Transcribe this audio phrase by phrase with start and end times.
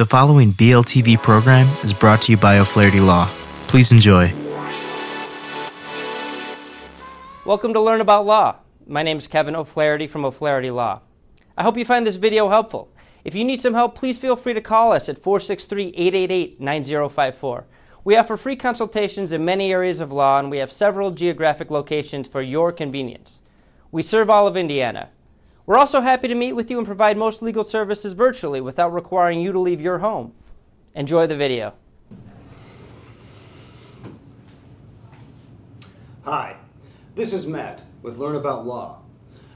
[0.00, 3.28] The following BLTV program is brought to you by O'Flaherty Law.
[3.66, 4.32] Please enjoy.
[7.44, 8.56] Welcome to Learn About Law.
[8.86, 11.02] My name is Kevin O'Flaherty from O'Flaherty Law.
[11.54, 12.90] I hope you find this video helpful.
[13.24, 17.66] If you need some help, please feel free to call us at 463 888 9054.
[18.02, 22.26] We offer free consultations in many areas of law, and we have several geographic locations
[22.26, 23.42] for your convenience.
[23.92, 25.10] We serve all of Indiana.
[25.70, 29.40] We're also happy to meet with you and provide most legal services virtually without requiring
[29.40, 30.34] you to leave your home.
[30.96, 31.74] Enjoy the video.
[36.24, 36.56] Hi,
[37.14, 39.02] this is Matt with Learn About Law,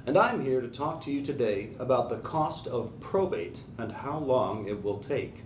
[0.06, 4.18] and I'm here to talk to you today about the cost of probate and how
[4.18, 5.42] long it will take.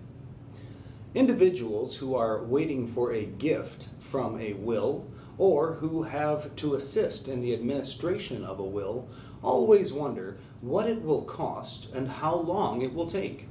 [1.15, 5.07] Individuals who are waiting for a gift from a will
[5.39, 9.09] or who have to assist in the administration of a will
[9.43, 13.49] always wonder what it will cost and how long it will take.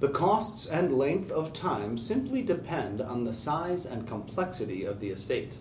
[0.00, 5.10] The costs and length of time simply depend on the size and complexity of the
[5.10, 5.56] estate.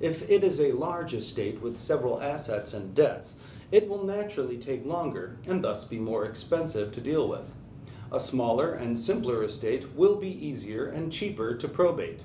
[0.00, 3.36] If it is a large estate with several assets and debts,
[3.72, 7.54] it will naturally take longer and thus be more expensive to deal with.
[8.12, 12.24] A smaller and simpler estate will be easier and cheaper to probate.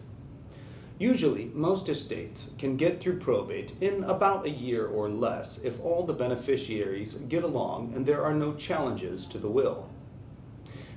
[0.97, 6.05] Usually, most estates can get through probate in about a year or less if all
[6.05, 9.89] the beneficiaries get along and there are no challenges to the will.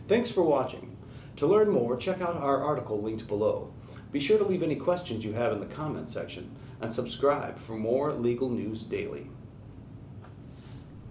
[0.06, 0.96] Thanks for watching.
[1.36, 3.72] To learn more, check out our article linked below.
[4.12, 7.74] Be sure to leave any questions you have in the comment section and subscribe for
[7.74, 9.26] more legal news daily.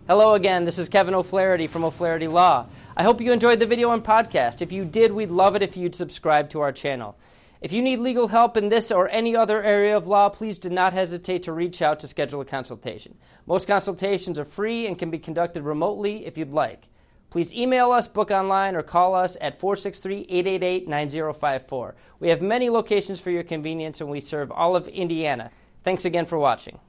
[0.08, 2.67] Hello again, this is Kevin O'Flaherty from O'Flaherty Law.
[2.95, 4.61] I hope you enjoyed the video and podcast.
[4.61, 7.17] If you did, we'd love it if you'd subscribe to our channel.
[7.59, 10.69] If you need legal help in this or any other area of law, please do
[10.69, 13.17] not hesitate to reach out to schedule a consultation.
[13.47, 16.89] Most consultations are free and can be conducted remotely if you'd like.
[17.31, 21.95] Please email us, book online, or call us at 463 888 9054.
[22.19, 25.52] We have many locations for your convenience and we serve all of Indiana.
[25.83, 26.80] Thanks again for watching.